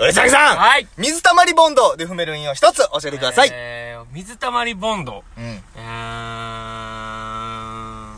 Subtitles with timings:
[0.00, 3.48] うさぎさんはい水溜りボンドで踏める韻を一つ教えてください。
[3.52, 5.24] えー、水溜りボンド。
[5.36, 5.44] うん。
[5.44, 8.14] えー、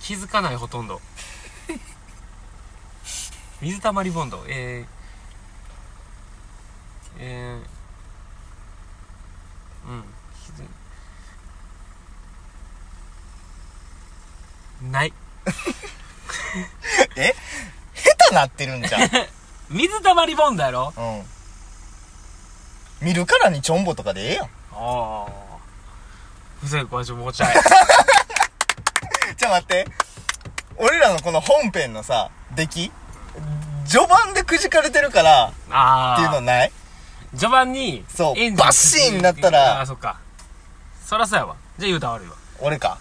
[0.00, 1.00] 気づかないほとんど。
[3.60, 4.44] 水溜りボンド。
[4.46, 4.86] えー、
[7.18, 9.94] えー、う
[14.88, 14.92] ん。
[14.92, 15.12] ない。
[17.16, 17.34] え？
[17.94, 19.00] 下手なってるんじゃん。
[19.70, 20.92] 水溜りボンドやろ？
[20.96, 21.00] う
[23.02, 23.06] ん。
[23.06, 24.44] 見るからにチョンボとかでええやん。
[24.44, 25.26] ああ。
[26.60, 27.54] ふざけこれちょ、もうちゃい。
[29.36, 29.86] ちょ待って。
[30.76, 32.92] 俺らのこの本編のさ、出来？
[33.86, 36.14] 序盤でくじかれてるから、ああ。
[36.14, 36.72] っていうのない？
[37.32, 40.18] 序盤に、そうエンジンバシーンなったらああ、そっか。
[41.04, 41.56] そらそうやわ。
[41.78, 42.36] じゃあ言うたら悪いわ。
[42.60, 42.98] 俺か。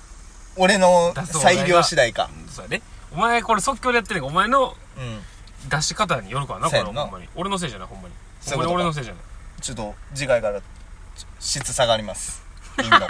[0.56, 2.30] 俺の裁量次第か。
[2.52, 2.82] そうやで。
[3.12, 5.24] お前これ即興でやってるから、お前のうん。
[5.70, 7.28] 出し方によるからな、これほんまに。
[7.36, 8.16] 俺のせいじゃない、ほんまに。
[8.42, 8.70] そういうこと？
[8.70, 9.24] かほんまに俺のせいじゃない。
[9.62, 10.66] ちょっと、次回から、ち
[11.40, 12.44] 質下がります。
[12.82, 13.00] いいの。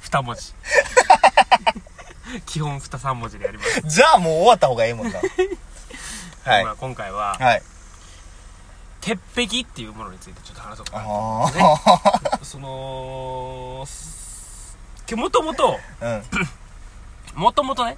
[0.00, 0.52] 二文字。
[2.46, 3.80] 基本二三文字でやります。
[3.82, 5.18] じゃあもう終わった方がええもんな。
[6.44, 6.64] はい。
[6.64, 7.62] まあ今回は、はい。
[9.00, 11.64] 鉄壁っていうものについてちょっと話そうかなとあ思ってね。
[12.42, 14.76] その、す
[15.14, 16.06] もともと、あ。
[16.06, 16.08] う
[17.38, 17.40] ん。
[17.40, 17.96] もともとね、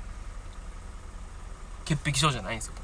[1.87, 2.75] 潔癖症じゃないんですよ、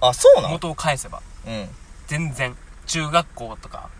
[0.00, 0.48] あ、そうなの？
[0.48, 1.22] 僕元を返せば。
[1.46, 1.68] うん。
[2.06, 2.56] 全然。
[2.86, 3.90] 中学校とか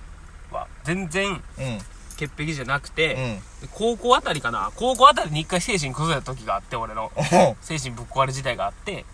[0.50, 1.78] は、全然、うん。
[2.16, 3.40] 潔癖じゃなくて、うん。
[3.60, 7.12] で高校あたりかな高校あたりに一回精神崩れた時があって、俺の。
[7.60, 9.04] 精神ぶっ壊れ時代があって、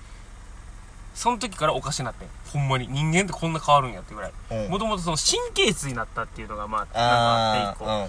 [1.15, 2.29] その時からおかしなってん。
[2.53, 2.89] ほんまに。
[2.89, 4.33] 人間ってこんな変わるんやってぐらい。
[4.51, 4.71] うん。
[4.71, 7.91] もともとその神経質になったっていうのがまあ、なんかあって一個。
[7.91, 8.09] あー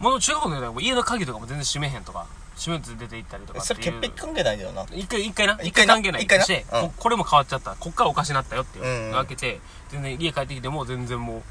[0.00, 2.26] もの中学校の時はもう家の鍵とかも全然閉めへんとか、
[2.60, 3.58] 閉めず出て行ったりとうん。
[3.58, 3.82] かっていう。
[3.82, 4.84] それ潔癖関係ないけどな。
[4.92, 5.54] 一回、一回な。
[5.62, 6.44] 一一回関係ない一回な？
[6.44, 7.74] して、うんここれも変わっちゃった。
[7.74, 11.42] こっからおかしなったよっていううんうんのを開けて、全然家帰ってきても全然もう、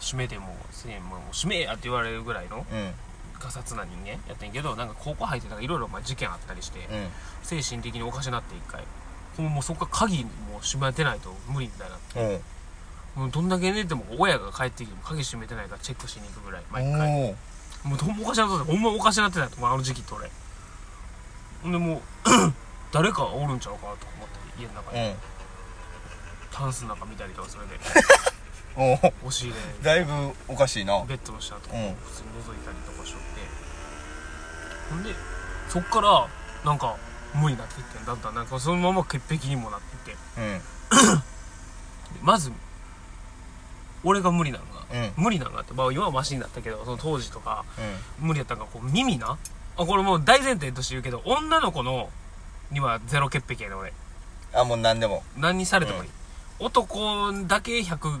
[0.00, 2.92] 閉めても、せえもう閉めえやって言われるぐらいのうん。
[3.40, 7.08] ガサツな人間やってんけど、なんか高校入ってたらいろいろまあ事件あったりして、うん。
[7.42, 8.82] 精神的におかしなって一回。
[9.38, 12.28] もうもうそこから鍵も閉めてないと無理みたいな。
[12.28, 12.40] うん。
[13.22, 17.30] もうどんだけ寝ても親が帰ってきても鍵閉めてないからチェックしに行くぐらい、毎回。
[17.30, 17.34] おー
[17.84, 19.46] もうおかしなってたほんまおかしなってた。
[19.48, 20.30] と思うあの時期って俺。
[21.62, 22.00] ほんでもう
[22.92, 25.16] 誰かおるんちゃうかなと思って家の中に、うん。
[26.50, 27.78] タンスの中見たりとかそれで
[28.76, 29.84] おー押し入れ。
[29.84, 31.04] だいぶおかしいな。
[31.04, 31.94] ベッドの下とかうん。
[31.96, 33.26] 普通に覗いたりとかしとって。
[34.90, 35.14] ほんで
[35.68, 36.28] そっから
[36.64, 36.96] なんか
[37.34, 38.04] 無になっていってん。
[38.04, 40.58] だんだんなんかそのまま潔癖にもなっていってうん。
[42.14, 42.50] でまず
[44.04, 45.24] 俺が無理なのが、うん。
[45.24, 47.64] 無理なのがあって、まあ、今はマシになったけどその当時とか
[48.20, 48.28] うん。
[48.28, 49.38] 無理やったんがこう耳な。
[49.76, 52.08] あこれもう大前提として言うけど女の子の
[52.70, 53.92] にはゼロ潔癖やね俺。
[54.54, 55.22] あ、もう何でも。
[55.36, 56.10] 何にされてもいい、
[56.60, 58.20] 男だけ100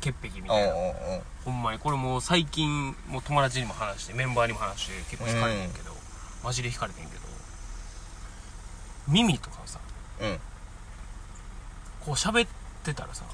[0.00, 1.78] 潔癖みうんたいな、うんほんまに。
[1.78, 5.92] これもう最近もう友達にも話してメンバーにも話して結構惹かれてんけど、
[6.44, 7.20] マジで惹かれてんけど
[9.08, 9.78] 耳とかさ
[10.20, 10.28] うん。
[10.28, 10.36] うん。
[12.04, 12.48] こう喋っ
[12.84, 13.24] てたらさ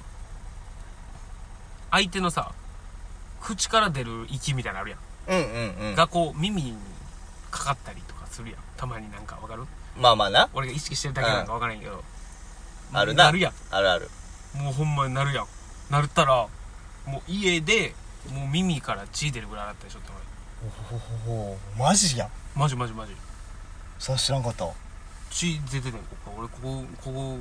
[1.93, 2.53] 相手のさ
[3.41, 5.01] 口から出る息みたいなのあるやん。
[5.29, 5.95] うんうんうん。
[5.95, 6.75] がこう耳に
[7.51, 8.61] かかったりとかするやん。
[8.77, 9.65] たまになんかわかる？
[9.97, 10.49] まあまあな。
[10.55, 12.03] 俺が意識してるだけなんかわからんけど、
[12.93, 13.25] あるな。
[13.25, 13.53] なるやん。
[13.71, 14.09] あるある。
[14.55, 15.47] もうほんまになるやん。
[15.91, 16.49] なったら
[17.07, 17.95] もう家で
[18.33, 20.11] もう耳から血出るぐらいだったでしょって
[21.27, 21.35] 俺。
[21.35, 22.31] おおマジやん。
[22.57, 23.13] マジマジマジ。
[23.99, 24.73] さ知らんかったわ。
[25.31, 26.33] 血出ててんここ。
[26.39, 27.39] 俺ここここ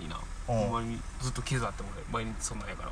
[0.00, 0.18] にな。
[0.48, 0.58] うん。
[0.58, 2.24] ほんまにずっと傷あっても俺。
[2.24, 2.90] 毎日そんなんやから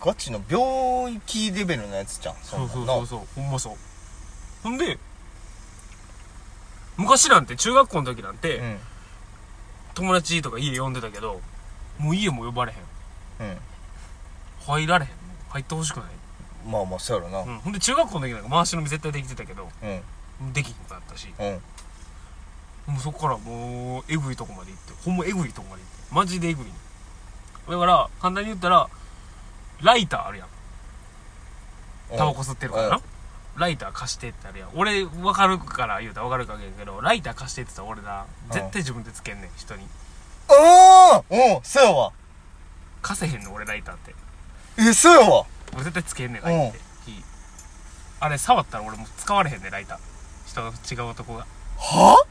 [0.00, 2.34] ガチの病気レベルのやつじゃん。
[2.42, 3.76] そうそうなんなそうそうほんまそう
[4.62, 4.98] ほんで
[6.96, 8.78] 昔なんて中学校の時なんて、うん。
[9.94, 11.40] 友達とか家呼んでたけど
[11.98, 13.56] もう家も呼ばれへんうん。
[14.60, 15.10] 入られへん
[15.50, 16.06] 入ってほしくない、
[16.66, 17.40] まあまあ、そうやろな。
[17.40, 19.68] うん、ほんで中学校の時なんか回し飲み絶対できてたけど
[20.42, 20.52] うん。
[20.52, 22.92] できひんかったしうん。
[22.94, 26.72] もうそこからもうえぐいとこまで行ってほんまえぐいとこまで行ってマジでえぐいね
[27.68, 28.88] だから簡単に言ったら
[29.82, 30.48] ライターあるやん。
[32.16, 33.00] タバコ吸ってるからな、
[33.56, 34.70] ライター貸してってあるやん。
[34.74, 39.86] 俺分かるから言うたら分かるかげんけどライター貸してって言ったら俺な絶対自分でつけんねん人に。
[40.48, 42.12] ああうん、そうやわ。
[43.02, 44.14] 貸せへんの俺ライターって。
[44.78, 45.46] え、そうやわ。
[45.74, 46.78] 俺絶対つけんねんライターって。
[47.06, 47.24] 火。
[48.20, 49.98] あれ触ったら俺もう使われへんねんライター。
[50.46, 51.46] 人の違う男が。
[51.78, 52.24] は？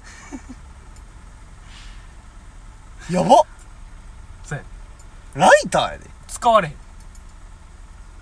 [3.12, 3.44] やば。
[4.44, 4.64] そうや
[5.36, 6.10] ライターやで。
[6.28, 6.76] 使われへん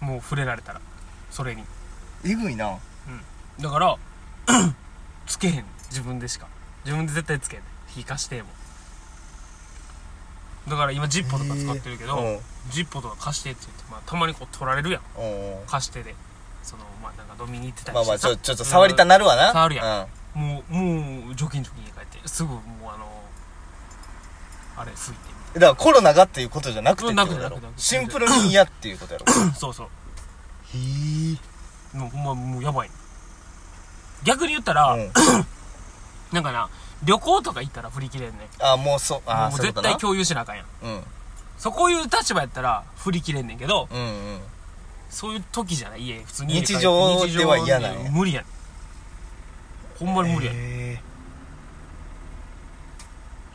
[0.01, 0.81] もう触れられたら
[1.30, 1.63] それに。
[2.25, 2.77] えぐいな。
[3.59, 3.98] だから
[5.25, 5.65] つけへん。
[5.89, 6.48] 自分でしか。
[6.83, 7.63] 自分で絶対つけへん。
[7.88, 8.50] 火貸しても。
[10.68, 12.39] だから今ジッポとか使ってるけど、うん。
[12.69, 15.01] ジッポとか貸してって言って、まあ、たまにこう取られるやん。
[15.18, 16.15] うん貸してで。
[16.63, 19.51] そのまあなんか飲みに行ってたりまあまあしてさちょちょっと触りたなるわな。
[19.51, 20.39] 触るやん。
[20.39, 20.42] うん。
[20.42, 22.27] もうもう除菌除菌家帰って。
[22.27, 22.62] すぐもう
[22.94, 23.24] あの
[24.77, 27.56] あれ拭いてみだからコロナがっていうことじゃなくてってことだろ。
[27.56, 29.25] なくてなくてシンプルに嫌っていうことやろ。
[29.53, 29.88] そうそう。
[29.88, 30.80] へ
[31.94, 32.89] えもうほんまもうやばい。
[34.24, 35.12] 逆に言ったら、うん。
[36.31, 36.69] なんかな
[37.03, 39.21] 旅行とか行ったら振り切れんねあもうそう。
[39.25, 39.89] あもうそういうことな。
[39.89, 40.65] 絶対共有しなあかんやん。
[40.83, 41.03] うん。
[41.57, 44.04] そこいう立場やったら振り切れんねんけどうんう
[44.38, 44.42] ん。
[45.09, 46.24] そういう時じゃない家。
[46.24, 46.74] 普通に家帰って。
[46.75, 47.97] 日常では嫌なんや。
[47.97, 48.51] 日常で無理やねん。
[50.00, 50.62] ほんまに無理やねん。
[50.62, 51.04] へ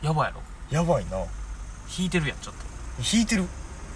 [0.03, 0.41] やばいやろ。
[0.71, 1.17] えやばいな
[1.97, 2.61] 引いてるやんちょっと。
[3.15, 3.45] 引いてる。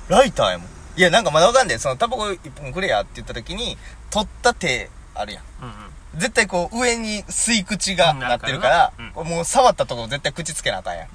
[0.10, 0.68] ライターやもん。
[0.98, 3.78] いやなんかまだわかんねえそのタバコ一本くれやって言った時に
[4.10, 5.44] 取った手あるやん。
[5.62, 5.72] うんう
[6.18, 6.20] ん。
[6.20, 11.08] 絶対こう上に吸い口がうんなってるからうん、もう触ったところ絶対口つけなあかんやん。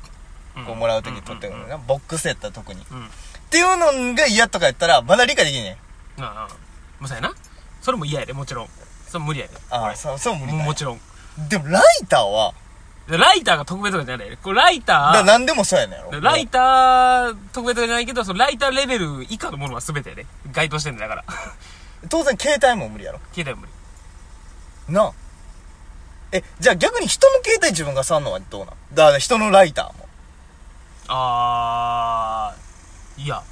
[0.58, 0.64] うん。
[0.66, 1.76] こうもらう時に取ってくるな。
[1.78, 2.80] ボックスやったら特に。
[2.80, 3.08] っうん。
[3.50, 5.78] ていうのが嫌とかやったら、まだ理解できんね
[6.18, 6.20] ん。
[6.20, 6.48] なあなあ
[6.98, 7.34] もうそうやな。
[7.82, 8.68] それも嫌やでもちろん。
[9.06, 9.52] それ無理やで。
[9.70, 11.00] ああ、そう、そう無理だもうもちろん。
[11.48, 12.56] でもライターは、で
[13.08, 14.30] ライターが特別とかじゃない？
[14.30, 16.20] でこれライター何でもそうやねんやろ。
[16.20, 21.24] ライター特別じゃないけどそのライターレベル以下のものは全てやで該当してんだだから
[22.10, 23.20] 当然携帯も無理やろ。
[23.32, 23.66] 携帯は無
[24.88, 25.12] 理なあ。
[26.32, 28.74] え、じゃあ逆に人の携帯自分が触んのはどうなん？
[28.94, 30.08] だから人のライターも。
[31.08, 33.42] あーいや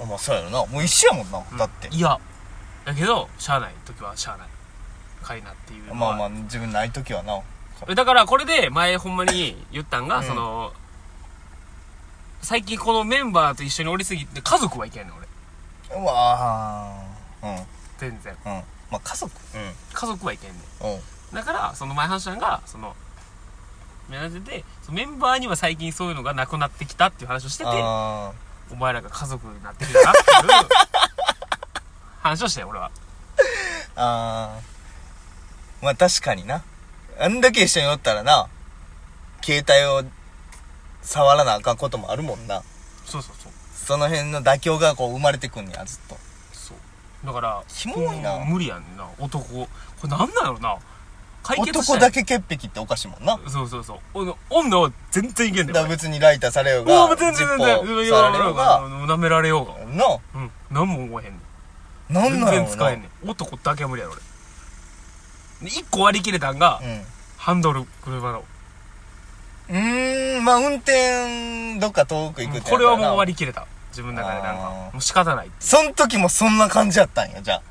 [0.00, 0.66] あまあそうやろな。
[0.66, 1.42] もう一緒やもんな。
[1.58, 1.88] だって。
[1.88, 2.18] いや
[2.84, 4.48] だけどしゃあない時はしゃあない
[5.22, 7.40] かいなっていうまあまあ、自分ない時はな。
[7.88, 10.72] えだからこれで前ほんまに言ったんが、うんその
[12.42, 17.04] 最近このメンバーと一緒におりすぎて家族はいけんねん俺うわあ
[17.42, 17.56] うん。
[17.98, 18.52] 全然うん。
[18.90, 19.30] まあ家族。
[19.92, 20.90] 家族はいけんねうん。
[20.92, 20.98] うん。
[20.98, 21.00] ん
[21.34, 22.96] だからその前話したんがその
[24.08, 28.32] メナジェでそのメンバーには最近そういうのがなくなってきたっていう話をしててあ
[28.72, 30.68] お前らが家族になってるよなっていう
[32.22, 35.84] 話をして俺はー あー。
[35.84, 36.62] まあ確かにな。
[37.20, 38.48] あんだけ一緒におったらな、
[39.42, 40.10] 携帯を
[41.02, 42.62] 触らなあかんこともあるもんな。
[43.04, 43.52] そうそうそう。
[43.74, 46.16] その辺の妥協がこう生まれてくんねや、ずっと。
[46.52, 47.26] そう。
[47.26, 48.36] だからキモいな。
[48.36, 49.06] うん無理やねんな。
[49.18, 49.44] 男。
[49.44, 49.68] こ
[50.04, 50.76] れなんなんやろな。
[51.42, 51.96] 解決したい。
[51.96, 53.38] 男だけ潔癖っておかしいもんな。
[53.48, 53.98] そうそうそう。
[54.14, 59.74] おの女は全然いけんねんだから別にライターされよううわが、全然全ジッポ然触られようが、舐められようが。
[59.94, 60.50] な、うん。
[60.70, 61.38] 何も思えへんね
[62.10, 62.14] ん。
[62.14, 62.66] なん全なんやろな。
[62.68, 63.30] 然使えんねん。
[63.30, 64.22] 男だけは無理やろ俺
[65.62, 67.02] で一個割り切れたんが、うん。
[67.36, 68.44] ハンドル車の
[69.68, 73.34] うーん、まあ運転、どっか遠く行くってこれはもう割り。
[73.34, 74.62] り切れた自分の中でなんか
[74.92, 77.62] もう仕方ないそん時もそんな感じやったんや、じゃあ。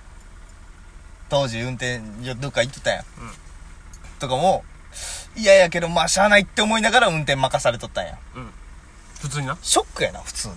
[1.30, 2.00] 当時運転、
[2.36, 3.02] どっか行ってたやん。
[3.02, 3.06] うん
[4.20, 4.66] とかも、
[5.38, 8.18] 嫌やけど、まあ、しゃあないって思いながら運転任されとったんや。
[9.22, 10.56] 普通になショックやな、普通に。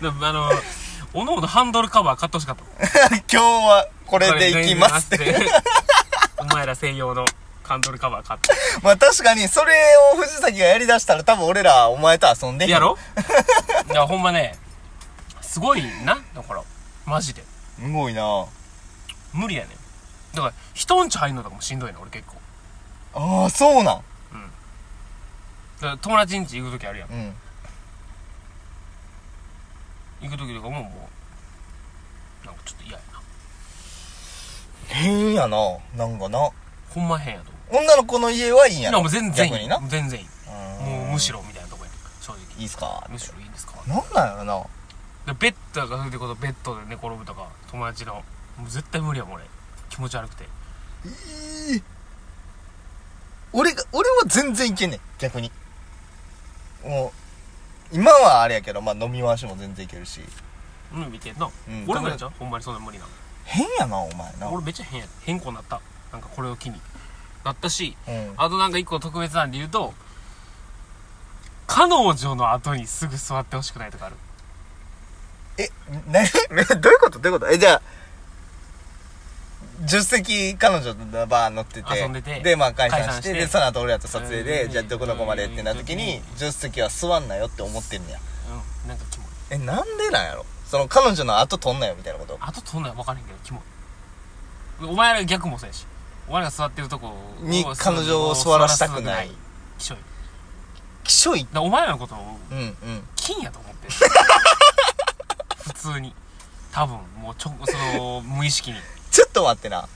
[0.00, 0.50] でもあの
[1.12, 2.62] おのおのハンドルカバー買ってほしかった。
[3.30, 5.36] 今日はこれで行きますって。
[6.38, 7.24] お前ら専用の
[7.64, 8.50] ハンドルカバー買って。
[8.82, 9.74] まあ確かに、それ
[10.14, 12.70] を藤崎がやりだしたら多分俺らお前と遊んでへん。
[12.70, 12.96] やろ？
[13.90, 14.56] いやほんまね
[15.40, 16.62] すごいなだから
[17.06, 17.42] マジで。
[17.76, 18.46] すごいな。
[19.32, 20.36] 無理やねん。
[20.36, 23.42] だから人んち入んのとかもしんどいの俺結構。
[23.42, 24.02] ああ、そうなん。
[25.80, 27.08] だから友達んち行く時あるやん。
[27.10, 27.36] うん。
[30.22, 31.08] 行く時とかもも
[32.42, 33.20] うなんかちょっと嫌やな
[34.88, 35.56] 変やな。
[35.96, 36.50] なんかな。
[36.90, 38.98] ほんま変やと思女の子の家はいいんういやろ？
[38.98, 39.78] やもう全然いい逆にな？
[39.78, 40.26] もう全然いい
[40.88, 41.38] もうむしろ。
[41.38, 43.06] ろみたいなとこや正直いいっすか？
[43.10, 43.74] むしろいいんですか？
[43.86, 44.68] なんなんやろ
[45.26, 45.32] な？
[45.34, 48.22] でベッドがそういうことベッドで寝転ぶとか友達のも
[48.66, 49.44] う絶対無理やもん俺
[49.90, 50.44] 気持ち悪くて
[53.52, 55.00] 俺が、俺は全然いけんねん。
[55.18, 55.50] 逆に。
[56.84, 57.19] もう、
[57.92, 60.20] 今はあれやけど、まあ飲み回しも全然いけるし。
[60.94, 62.32] うん見てんな、うん俺もやっちゃう？
[62.38, 63.10] ほんまにそんな無理なの。
[63.44, 64.50] 変やな、お前な。
[64.50, 65.80] 俺めっちゃ変や変更になった。
[66.12, 66.80] なんかこれを機に。
[67.44, 68.34] なったしうん。
[68.36, 69.94] あとなんか一個特別なんで言うと
[71.66, 74.16] 彼女の後にすぐ座ってほしくないとかある。
[75.56, 75.70] え、
[76.10, 76.20] な、
[76.76, 77.18] どういうこと？
[77.18, 77.50] どういうこと？
[77.52, 77.82] え、じゃあ、
[79.86, 84.70] 助手席彼女のバー乗ってて、遊んでてで、まあ解散して、で、その後俺らと撮影で、うん。
[84.72, 88.18] じゃあどこどこまでってなった時に、助手席は座んなよって思ってんねや。
[88.84, 88.88] うん。
[88.88, 89.28] なんかキモい。
[89.50, 90.44] え、なんでなんやろ？
[90.66, 92.38] その彼女の後取んなよみたいなこと？
[92.40, 92.92] 後取んない。
[92.92, 93.60] 分からへんけどキモ
[94.82, 94.84] い。
[94.84, 95.86] お前ら逆もそうやし。
[96.28, 99.30] お前らが座ってるとこに彼女を座らしたくない。
[99.78, 99.98] きしょい。
[101.04, 101.40] きしょい。
[101.40, 102.18] だからお前らのことを
[102.50, 102.76] うんうん。
[103.16, 103.92] 金やと思ってる
[105.64, 106.14] 普通に。
[106.72, 108.78] 多分もうちょその無意識に
[109.10, 109.88] ちょっと待ってな。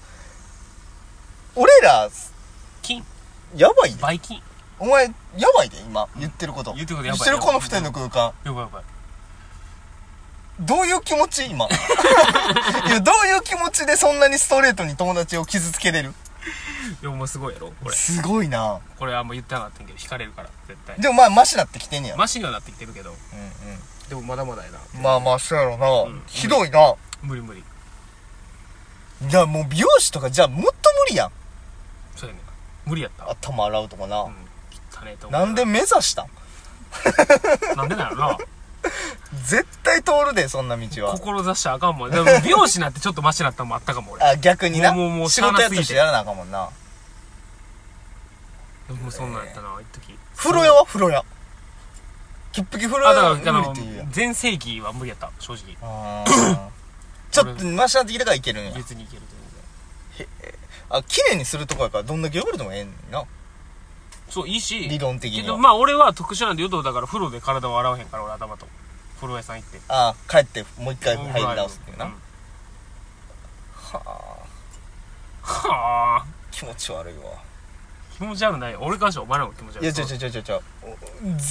[1.56, 2.08] 俺ら、
[2.82, 3.04] 金。
[3.56, 4.02] やばいで。
[4.02, 4.42] 倍金
[4.80, 5.04] お前
[5.38, 6.72] やばいで今言ってること。
[6.74, 8.32] 言ってることやばいしてるこの二人の空間。
[8.44, 8.82] やばいやばい。
[10.60, 11.66] どういう気持ち今？
[11.66, 16.14] いやどういう気持ちでそんなにストレートに友達を傷つけれる？
[17.02, 17.94] いやお前すごいやろこれ。
[17.94, 18.80] すごいな。
[18.98, 21.00] これあんま言ってなかったんやけど引かれるから絶対。
[21.00, 22.16] でもまあマシなってきてんねや。
[22.16, 23.10] マシにはなってきてるけど。
[23.10, 23.16] うん
[24.08, 24.78] でもまだまだやな。
[24.96, 26.22] うんまあまあそうやろな、ん。
[26.26, 26.94] ひどいな。
[27.22, 27.64] 無理無理
[29.28, 30.70] いやもう美容師とかじゃあもっと
[31.06, 31.30] 無理やん。
[32.16, 32.90] そうやねん。
[32.90, 33.30] 無理やった。
[33.30, 34.30] 頭洗うとかな、うん。
[34.30, 34.34] 汚
[35.04, 35.46] ねえと思うな。
[35.46, 36.28] んで目指したん？
[37.76, 38.38] なんでなのな。
[39.46, 41.16] 絶対通るでそんな道は。
[41.16, 42.10] 志しちゃあかんもん。
[42.10, 44.24] でも美容師なんてちょっとマシなったのもあったかも俺。
[44.24, 44.92] あ逆にな。
[44.92, 45.78] もうもうもう仕事やしゃあなすぎて。
[45.78, 46.58] としてやらなあかんもんな。
[46.60, 46.70] も
[49.08, 50.18] うそんなんやったな一時。
[50.36, 50.84] 風呂屋は？
[50.86, 51.24] 風呂屋。
[52.52, 54.12] 潔癖風呂あだ屋からあの無理って言うやん。
[54.12, 55.76] 全盛期は無理やった正直。
[55.82, 56.68] あー
[57.34, 58.70] ちょっとマシなってきたからいけるんや。
[58.72, 59.22] 別にいける
[60.16, 60.54] 全然
[60.88, 63.24] あ綺麗にするとこやからどんだけ汚れてもええねんな。
[64.30, 64.78] そういいし。
[64.88, 65.44] 理論的には。
[65.44, 68.66] けどまあ俺は特殊なんで言うとだから風呂で体を洗わへんから俺頭と。
[69.16, 69.80] 風呂屋さん行って。
[69.88, 72.12] あー帰ってもう一回入り直すっていうな、うん。
[72.12, 72.16] は
[74.04, 74.10] あ。
[75.42, 76.26] はあ。
[76.50, 77.42] 気持ち悪いわ。
[78.16, 78.76] 気持ち悪ない。
[78.76, 79.84] 俺からしお前らも気持ち悪い。
[79.84, 80.62] いやちょちょちょちょちょ。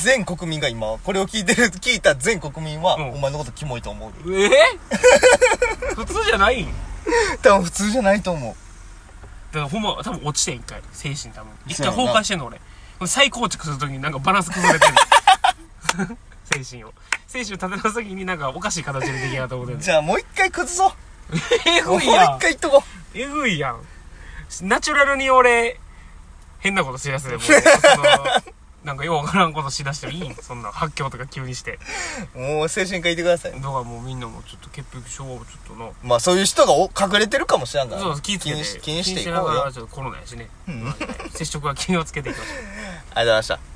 [0.04, 3.10] 全国民が今これを聞いてる聞いた全国民は、うん。
[3.12, 4.46] お前のことキモいと思うで。
[4.46, 4.52] えー、
[5.96, 6.68] 普通じゃない
[7.42, 8.56] 多分普通じゃないと思う。
[9.54, 10.82] だからほんま多分落ちてん一回。
[10.92, 11.52] 精神多分。
[11.68, 12.60] 一回崩壊してんの俺。
[13.06, 16.18] 再構築するときになんかバランス崩れてんの。
[16.46, 16.94] 精神を。
[17.28, 19.84] 精神を立て直すときになんかおかしい形で出来上がったことやねん。
[19.84, 20.92] じゃあもう一回崩そう。
[21.66, 22.40] えもう一ぐいやん。
[22.40, 22.84] 回言っとこ
[23.14, 23.82] えぐいやん。
[24.62, 25.80] ナチュラルに俺
[26.60, 27.60] 変なことしだすでもうその
[28.84, 30.36] なんかようわからんことしだしてもいいん？
[30.36, 31.80] そんな発狂とか急にして。
[32.36, 33.52] うもう精神科いてください。
[33.54, 35.94] だからもうみんなもちょっと潔癖症をちょっとの。
[36.04, 38.02] まあそういう人がお隠れてるかもしれんから。
[38.02, 38.56] そう気ぃつけて。
[38.58, 39.54] にし気にしていこなうよ。
[39.60, 40.84] がらちょっとコロナやしね、うん。
[40.84, 40.96] まあ
[41.30, 42.56] 接触は気をつけていきましょう。
[43.16, 43.73] ありがとうございました